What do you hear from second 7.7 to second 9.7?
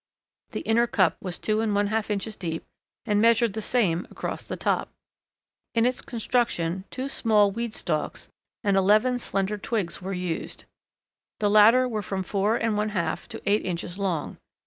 stalks and eleven slender